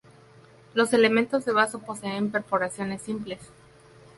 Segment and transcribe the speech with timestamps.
[0.73, 3.51] Los elementos de vaso poseen perforaciones simples.